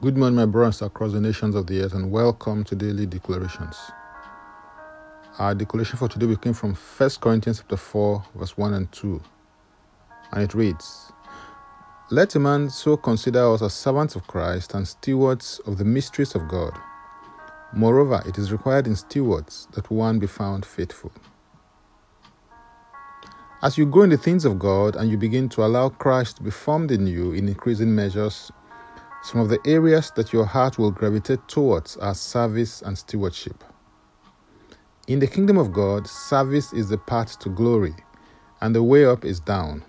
Good 0.00 0.16
morning, 0.16 0.36
my 0.36 0.46
brothers 0.46 0.80
across 0.80 1.10
the 1.10 1.20
nations 1.20 1.56
of 1.56 1.66
the 1.66 1.82
earth, 1.82 1.92
and 1.92 2.12
welcome 2.12 2.62
to 2.62 2.76
Daily 2.76 3.04
Declarations. 3.04 3.76
Our 5.40 5.56
declaration 5.56 5.98
for 5.98 6.06
today 6.06 6.32
came 6.40 6.54
from 6.54 6.74
1 6.74 7.10
Corinthians 7.20 7.58
chapter 7.58 7.76
4, 7.76 8.24
verse 8.36 8.56
1 8.56 8.74
and 8.74 8.92
2. 8.92 9.20
And 10.30 10.44
it 10.44 10.54
reads 10.54 11.10
Let 12.12 12.36
a 12.36 12.38
man 12.38 12.70
so 12.70 12.96
consider 12.96 13.52
us 13.52 13.60
as 13.60 13.74
servants 13.74 14.14
of 14.14 14.24
Christ 14.28 14.74
and 14.74 14.86
stewards 14.86 15.60
of 15.66 15.78
the 15.78 15.84
mysteries 15.84 16.36
of 16.36 16.46
God. 16.46 16.78
Moreover, 17.72 18.22
it 18.24 18.38
is 18.38 18.52
required 18.52 18.86
in 18.86 18.94
stewards 18.94 19.66
that 19.72 19.90
one 19.90 20.20
be 20.20 20.28
found 20.28 20.64
faithful. 20.64 21.10
As 23.62 23.76
you 23.76 23.84
grow 23.84 24.04
in 24.04 24.10
the 24.10 24.16
things 24.16 24.44
of 24.44 24.60
God 24.60 24.94
and 24.94 25.10
you 25.10 25.16
begin 25.16 25.48
to 25.48 25.64
allow 25.64 25.88
Christ 25.88 26.36
to 26.36 26.44
be 26.44 26.52
formed 26.52 26.92
in 26.92 27.08
you 27.08 27.32
in 27.32 27.48
increasing 27.48 27.92
measures, 27.92 28.52
some 29.22 29.40
of 29.40 29.48
the 29.48 29.60
areas 29.66 30.12
that 30.16 30.32
your 30.32 30.44
heart 30.44 30.78
will 30.78 30.90
gravitate 30.90 31.46
towards 31.48 31.96
are 31.98 32.14
service 32.14 32.82
and 32.82 32.96
stewardship. 32.96 33.64
In 35.08 35.18
the 35.18 35.26
kingdom 35.26 35.58
of 35.58 35.72
God, 35.72 36.06
service 36.06 36.72
is 36.72 36.88
the 36.88 36.98
path 36.98 37.38
to 37.40 37.48
glory, 37.48 37.94
and 38.60 38.74
the 38.74 38.82
way 38.82 39.04
up 39.04 39.24
is 39.24 39.40
down. 39.40 39.84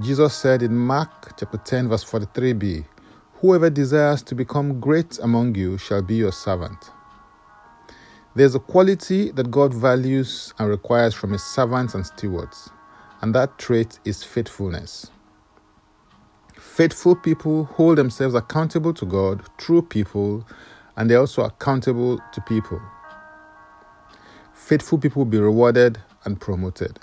Jesus 0.00 0.34
said 0.34 0.62
in 0.62 0.76
Mark 0.76 1.38
chapter 1.38 1.58
10 1.58 1.88
verse 1.88 2.04
43b, 2.04 2.84
Whoever 3.36 3.70
desires 3.70 4.22
to 4.24 4.34
become 4.34 4.80
great 4.80 5.18
among 5.20 5.54
you 5.54 5.78
shall 5.78 6.02
be 6.02 6.16
your 6.16 6.32
servant. 6.32 6.90
There's 8.34 8.56
a 8.56 8.60
quality 8.60 9.30
that 9.30 9.52
God 9.52 9.72
values 9.72 10.52
and 10.58 10.68
requires 10.68 11.14
from 11.14 11.32
his 11.32 11.44
servants 11.44 11.94
and 11.94 12.04
stewards, 12.04 12.70
and 13.22 13.34
that 13.34 13.58
trait 13.58 14.00
is 14.04 14.24
faithfulness. 14.24 15.10
Faithful 16.74 17.14
people 17.14 17.66
hold 17.66 17.98
themselves 17.98 18.34
accountable 18.34 18.92
to 18.94 19.06
God 19.06 19.44
through 19.60 19.82
people, 19.82 20.44
and 20.96 21.08
they're 21.08 21.20
also 21.20 21.44
accountable 21.44 22.18
to 22.32 22.40
people. 22.40 22.82
Faithful 24.52 24.98
people 24.98 25.20
will 25.20 25.30
be 25.30 25.38
rewarded 25.38 26.00
and 26.24 26.40
promoted. 26.40 26.98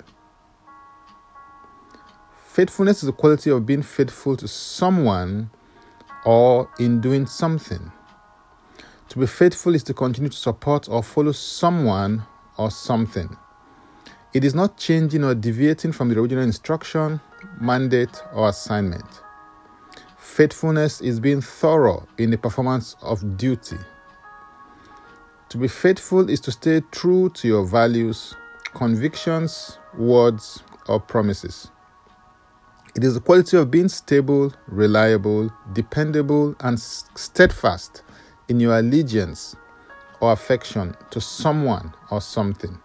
Faithfulness 2.48 3.02
is 3.02 3.06
the 3.06 3.14
quality 3.14 3.48
of 3.48 3.64
being 3.64 3.80
faithful 3.80 4.36
to 4.36 4.46
someone 4.46 5.48
or 6.26 6.68
in 6.78 7.00
doing 7.00 7.24
something. 7.24 7.90
To 9.08 9.18
be 9.18 9.26
faithful 9.26 9.74
is 9.74 9.82
to 9.84 9.94
continue 9.94 10.28
to 10.28 10.36
support 10.36 10.86
or 10.86 11.02
follow 11.02 11.32
someone 11.32 12.24
or 12.58 12.70
something. 12.70 13.34
It 14.34 14.44
is 14.44 14.54
not 14.54 14.76
changing 14.76 15.24
or 15.24 15.34
deviating 15.34 15.92
from 15.92 16.10
the 16.10 16.20
original 16.20 16.44
instruction, 16.44 17.22
mandate, 17.58 18.22
or 18.34 18.50
assignment. 18.50 19.22
Faithfulness 20.32 21.02
is 21.02 21.20
being 21.20 21.42
thorough 21.42 22.08
in 22.16 22.30
the 22.30 22.38
performance 22.38 22.96
of 23.02 23.36
duty. 23.36 23.76
To 25.50 25.58
be 25.58 25.68
faithful 25.68 26.30
is 26.30 26.40
to 26.40 26.52
stay 26.52 26.80
true 26.90 27.28
to 27.34 27.46
your 27.46 27.66
values, 27.66 28.34
convictions, 28.72 29.78
words, 29.94 30.62
or 30.88 31.00
promises. 31.00 31.70
It 32.96 33.04
is 33.04 33.12
the 33.12 33.20
quality 33.20 33.58
of 33.58 33.70
being 33.70 33.90
stable, 33.90 34.54
reliable, 34.68 35.52
dependable, 35.74 36.56
and 36.60 36.80
steadfast 36.80 38.02
in 38.48 38.58
your 38.58 38.78
allegiance 38.78 39.54
or 40.22 40.32
affection 40.32 40.96
to 41.10 41.20
someone 41.20 41.92
or 42.10 42.22
something. 42.22 42.78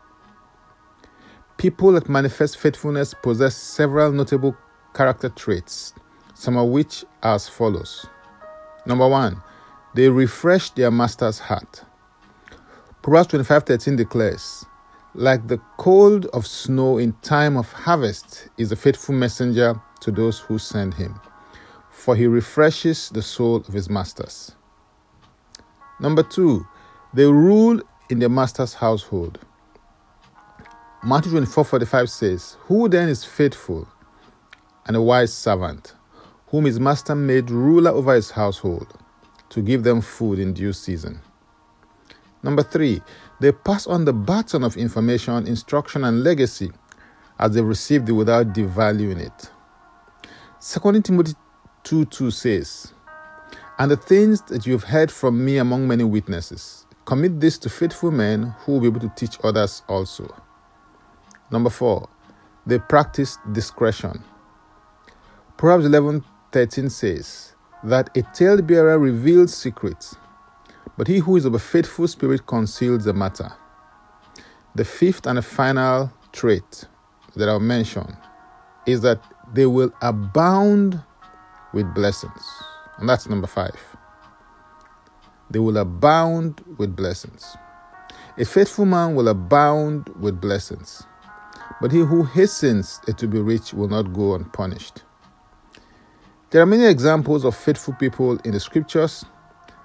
People 1.56 1.94
that 1.94 2.10
manifest 2.10 2.58
faithfulness 2.58 3.14
possess 3.14 3.56
several 3.56 4.12
notable 4.12 4.58
character 4.94 5.30
traits 5.30 5.94
some 6.38 6.56
of 6.56 6.70
which 6.70 7.04
are 7.24 7.34
as 7.34 7.50
follows. 7.50 8.06
Number 8.86 9.08
one, 9.08 9.42
they 9.96 10.08
refresh 10.08 10.70
their 10.70 10.92
master's 10.92 11.40
heart. 11.40 11.84
Proverbs 13.02 13.30
25:13 13.30 13.98
declares, 13.98 14.64
like 15.16 15.48
the 15.48 15.60
cold 15.78 16.28
of 16.28 16.46
snow 16.46 17.00
in 17.00 17.14
time 17.24 17.58
of 17.58 17.72
harvest 17.72 18.50
is 18.60 18.72
a 18.72 18.76
faithful 18.76 19.16
messenger 19.16 19.82
to 20.02 20.12
those 20.12 20.38
who 20.38 20.60
send 20.60 20.94
him, 20.94 21.20
for 21.90 22.16
he 22.16 22.28
refreshes 22.28 23.10
the 23.10 23.24
soul 23.24 23.56
of 23.56 23.74
his 23.74 23.90
masters. 23.90 24.52
Number 26.00 26.22
two, 26.22 26.68
they 27.16 27.26
rule 27.26 27.82
in 28.12 28.20
their 28.20 28.30
master's 28.30 28.76
household. 28.76 29.40
Matthew 31.04 31.32
24:45 31.32 32.10
says, 32.10 32.58
Who 32.68 32.88
then 32.88 33.10
is 33.10 33.24
faithful 33.24 33.88
and 34.86 34.96
a 34.96 35.02
wise 35.02 35.34
servant, 35.34 35.96
whom 36.48 36.66
his 36.66 36.80
master 36.80 37.16
made 37.16 37.50
ruler 37.50 37.92
over 37.92 38.14
his 38.14 38.32
household, 38.32 38.94
to 39.50 39.62
give 39.62 39.84
them 39.84 40.02
food 40.02 40.40
in 40.40 40.54
due 40.54 40.74
season. 40.74 41.20
Number 42.44 42.64
three, 42.64 43.02
they 43.40 43.52
pass 43.52 43.88
on 43.88 44.06
the 44.06 44.14
baton 44.14 44.64
of 44.64 44.78
information, 44.78 45.48
instruction, 45.48 46.04
and 46.04 46.24
legacy 46.24 46.72
as 47.40 47.52
they 47.52 47.62
received 47.62 48.10
it 48.10 48.14
without 48.14 48.54
devaluing 48.54 49.20
it. 49.20 49.52
2 50.62 51.02
Timothy 51.02 51.34
2 51.84 52.06
2 52.06 52.32
says, 52.32 52.94
And 53.78 53.92
the 53.92 53.98
things 53.98 54.42
that 54.44 54.66
you 54.66 54.74
have 54.74 54.84
heard 54.84 55.12
from 55.12 55.44
me 55.44 55.58
among 55.58 55.88
many 55.88 56.04
witnesses, 56.04 56.86
commit 57.06 57.40
this 57.40 57.58
to 57.60 57.70
faithful 57.70 58.12
men 58.12 58.54
who 58.60 58.74
will 58.74 58.82
be 58.82 58.88
able 58.88 59.00
to 59.00 59.12
teach 59.16 59.38
others 59.44 59.82
also. 59.88 60.34
Number 61.52 61.70
four, 61.70 62.10
they 62.66 62.80
practice 62.80 63.38
discretion. 63.54 64.24
Proverbs 65.56 65.86
11 65.86 66.24
13 66.58 66.90
says 66.90 67.54
that 67.84 68.10
a 68.18 68.24
talebearer 68.34 68.98
reveals 68.98 69.56
secrets, 69.56 70.16
but 70.98 71.08
he 71.08 71.20
who 71.20 71.36
is 71.36 71.46
of 71.46 71.54
a 71.54 71.60
faithful 71.60 72.08
spirit 72.08 72.48
conceals 72.48 73.04
the 73.04 73.14
matter. 73.14 73.54
The 74.74 74.84
fifth 74.84 75.28
and 75.28 75.46
final 75.46 76.12
trait 76.32 76.86
that 77.36 77.48
I'll 77.48 77.60
mention 77.60 78.18
is 78.88 79.02
that 79.02 79.22
they 79.54 79.68
will 79.68 79.94
abound 80.02 81.00
with 81.76 81.94
blessings. 81.94 82.44
And 82.98 83.08
that's 83.08 83.30
number 83.30 83.46
five. 83.46 83.78
They 85.52 85.60
will 85.60 85.78
abound 85.78 86.64
with 86.80 86.96
blessings. 86.96 87.56
A 88.40 88.46
faithful 88.46 88.86
man 88.86 89.14
will 89.14 89.28
abound 89.28 90.10
with 90.20 90.42
blessings, 90.42 91.04
but 91.80 91.92
he 91.92 92.00
who 92.00 92.24
hastens 92.24 93.00
to 93.16 93.28
be 93.28 93.40
rich 93.40 93.76
will 93.76 93.90
not 93.90 94.12
go 94.12 94.34
unpunished. 94.34 95.04
There 96.50 96.62
are 96.62 96.66
many 96.66 96.86
examples 96.86 97.44
of 97.44 97.58
faithful 97.58 97.94
people 97.96 98.38
in 98.46 98.52
the 98.54 98.60
scriptures 98.62 99.26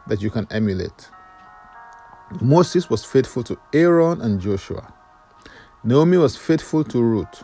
that 0.06 0.23
you 0.23 0.31
can 0.31 0.47
emulate. 0.53 1.09
Moses 2.41 2.89
was 2.89 3.05
faithful 3.05 3.43
to 3.45 3.59
Aaron 3.73 4.21
and 4.21 4.41
Joshua. 4.41 4.95
Naomi 5.83 6.19
was 6.19 6.37
faithful 6.37 6.84
to 6.84 7.03
Ruth. 7.03 7.43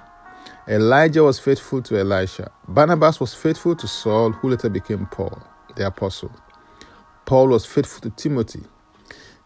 Elijah 0.69 1.25
was 1.25 1.41
faithful 1.41 1.83
to 1.83 1.99
Elisha. 1.99 2.53
Barnabas 2.69 3.19
was 3.19 3.35
faithful 3.35 3.75
to 3.75 3.89
Saul, 3.89 4.31
who 4.33 4.51
later 4.51 4.69
became 4.69 5.07
Paul, 5.07 5.43
the 5.75 5.87
apostle. 5.89 6.31
Paul 7.27 7.49
was 7.49 7.67
faithful 7.67 8.03
to 8.03 8.11
Timothy. 8.11 8.63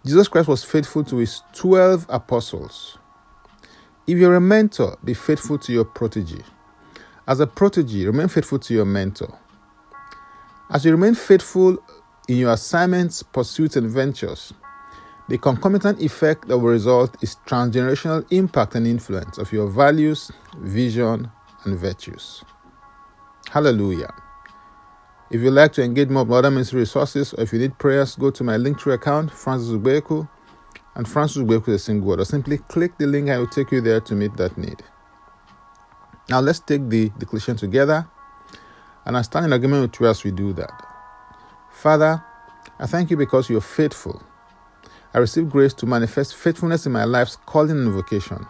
Jesus 0.04 0.28
Christ 0.28 0.48
was 0.48 0.64
faithful 0.64 1.02
to 1.04 1.16
his 1.16 1.42
12 1.54 2.06
apostles. 2.10 2.98
If 4.06 4.18
you're 4.18 4.36
a 4.36 4.40
mentor, 4.40 4.98
be 5.02 5.14
faithful 5.14 5.58
to 5.60 5.72
your 5.72 5.86
protege. 5.86 6.42
As 7.26 7.40
a 7.40 7.46
protege, 7.46 8.04
remain 8.04 8.28
faithful 8.28 8.58
to 8.58 8.74
your 8.74 8.84
mentor. 8.84 9.38
As 10.70 10.84
you 10.84 10.92
remain 10.92 11.14
faithful 11.14 11.78
in 12.28 12.36
your 12.36 12.52
assignments, 12.52 13.22
pursuits, 13.22 13.76
and 13.76 13.90
ventures, 13.90 14.54
the 15.28 15.38
concomitant 15.38 16.00
effect 16.00 16.48
that 16.48 16.58
will 16.58 16.70
result 16.70 17.16
is 17.22 17.36
transgenerational 17.46 18.26
impact 18.30 18.74
and 18.74 18.86
influence 18.86 19.38
of 19.38 19.52
your 19.52 19.68
values, 19.68 20.30
vision, 20.58 21.30
and 21.64 21.78
virtues. 21.78 22.44
Hallelujah. 23.50 24.12
If 25.30 25.40
you'd 25.40 25.52
like 25.52 25.72
to 25.74 25.82
engage 25.82 26.08
more 26.08 26.24
with 26.24 26.38
other 26.38 26.50
ministry 26.50 26.80
resources 26.80 27.32
or 27.34 27.42
if 27.42 27.52
you 27.52 27.58
need 27.58 27.78
prayers, 27.78 28.16
go 28.16 28.30
to 28.30 28.44
my 28.44 28.56
Linktree 28.56 28.94
account, 28.94 29.30
Francis 29.32 29.70
Ubeku, 29.70 30.28
and 30.94 31.08
Francis 31.08 31.42
Ubeku 31.42 31.68
is 31.68 31.74
a 31.74 31.78
single 31.78 32.08
word, 32.08 32.20
or 32.20 32.24
simply 32.24 32.58
click 32.58 32.96
the 32.98 33.06
link 33.06 33.28
and 33.28 33.36
it 33.36 33.38
will 33.38 33.46
take 33.46 33.72
you 33.72 33.80
there 33.80 34.00
to 34.00 34.14
meet 34.14 34.36
that 34.36 34.56
need. 34.58 34.82
Now 36.28 36.40
let's 36.40 36.60
take 36.60 36.88
the 36.88 37.08
declaration 37.18 37.56
together 37.56 38.06
and 39.04 39.16
I 39.16 39.22
stand 39.22 39.46
in 39.46 39.52
agreement 39.52 39.82
with 39.82 40.00
you 40.00 40.06
as 40.08 40.24
we 40.24 40.30
do 40.30 40.52
that. 40.54 40.70
Father, 41.70 42.22
I 42.78 42.86
thank 42.86 43.10
you 43.10 43.16
because 43.16 43.50
you're 43.50 43.60
faithful. 43.60 44.22
I 45.14 45.18
receive 45.18 45.50
grace 45.50 45.74
to 45.74 45.86
manifest 45.86 46.36
faithfulness 46.36 46.86
in 46.86 46.92
my 46.92 47.04
life's 47.04 47.36
calling 47.46 47.70
and 47.70 47.92
vocation. 47.92 48.46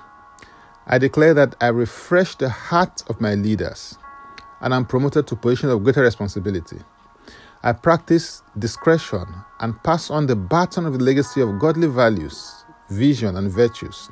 I 0.86 0.98
declare 0.98 1.34
that 1.34 1.54
I 1.60 1.68
refresh 1.68 2.36
the 2.36 2.48
heart 2.48 3.02
of 3.08 3.20
my 3.20 3.34
leaders 3.34 3.96
and 4.60 4.74
I'm 4.74 4.84
promoted 4.84 5.26
to 5.28 5.36
positions 5.36 5.72
of 5.72 5.82
greater 5.82 6.02
responsibility. 6.02 6.78
I 7.64 7.72
practice 7.72 8.42
discretion 8.58 9.24
and 9.60 9.80
pass 9.84 10.10
on 10.10 10.26
the 10.26 10.36
baton 10.36 10.86
of 10.86 10.98
the 10.98 11.04
legacy 11.04 11.40
of 11.40 11.58
godly 11.58 11.88
values, 11.88 12.64
vision, 12.90 13.36
and 13.36 13.50
virtues 13.50 14.10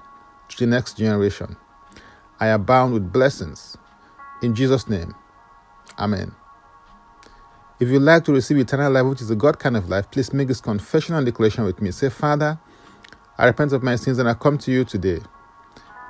to 0.48 0.56
the 0.58 0.66
next 0.66 0.96
generation. 0.96 1.56
I 2.38 2.48
abound 2.48 2.94
with 2.94 3.12
blessings. 3.12 3.76
In 4.42 4.54
Jesus' 4.54 4.88
name, 4.88 5.14
Amen. 5.98 6.34
If 7.80 7.88
you'd 7.88 8.02
like 8.02 8.24
to 8.26 8.32
receive 8.32 8.58
eternal 8.58 8.92
life, 8.92 9.06
which 9.06 9.22
is 9.22 9.28
the 9.28 9.36
God 9.36 9.58
kind 9.58 9.76
of 9.76 9.88
life, 9.88 10.10
please 10.10 10.32
make 10.32 10.48
this 10.48 10.60
confession 10.60 11.14
and 11.14 11.24
declaration 11.24 11.64
with 11.64 11.80
me. 11.80 11.90
Say, 11.90 12.10
Father, 12.10 12.58
I 13.38 13.46
repent 13.46 13.72
of 13.72 13.82
my 13.82 13.96
sins 13.96 14.18
and 14.18 14.28
I 14.28 14.34
come 14.34 14.58
to 14.58 14.70
you 14.70 14.84
today. 14.84 15.20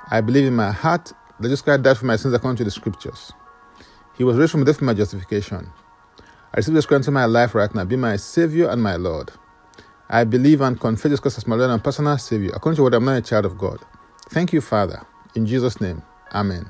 I 0.09 0.19
believe 0.19 0.45
in 0.45 0.55
my 0.55 0.71
heart 0.71 1.13
that 1.39 1.47
Jesus 1.47 1.61
Christ 1.61 1.83
died 1.83 1.97
for 1.97 2.05
my 2.05 2.17
sins 2.17 2.33
according 2.33 2.57
to 2.57 2.63
the 2.65 2.71
scriptures. 2.71 3.31
He 4.17 4.25
was 4.25 4.37
raised 4.37 4.51
from 4.51 4.65
death 4.65 4.79
for 4.79 4.85
my 4.85 4.93
justification. 4.93 5.71
I 6.53 6.57
receive 6.57 6.75
this 6.75 6.85
Christ 6.85 7.01
into 7.01 7.11
my 7.11 7.25
life 7.25 7.55
right 7.55 7.73
now. 7.73 7.85
Be 7.85 7.95
my 7.95 8.17
Savior 8.17 8.69
and 8.69 8.83
my 8.83 8.97
Lord. 8.97 9.31
I 10.09 10.25
believe 10.25 10.59
and 10.59 10.77
confess 10.77 11.03
Jesus 11.03 11.19
Christ 11.21 11.37
as 11.37 11.47
my 11.47 11.55
Lord 11.55 11.71
and 11.71 11.81
personal 11.81 12.17
Savior. 12.17 12.51
According 12.53 12.75
to 12.75 12.83
what 12.83 12.93
I'm 12.93 13.05
not 13.05 13.15
a 13.17 13.21
child 13.21 13.45
of 13.45 13.57
God. 13.57 13.79
Thank 14.29 14.51
you, 14.51 14.59
Father. 14.59 15.05
In 15.35 15.45
Jesus' 15.45 15.79
name, 15.79 16.03
Amen. 16.33 16.69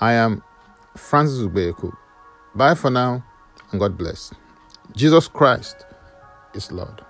I 0.00 0.12
am 0.12 0.42
Francis 0.96 1.40
Ubeku. 1.40 1.96
Bye 2.54 2.74
for 2.74 2.90
now 2.90 3.24
and 3.70 3.80
God 3.80 3.96
bless. 3.96 4.32
Jesus 4.94 5.28
Christ 5.28 5.86
is 6.54 6.70
Lord. 6.70 7.00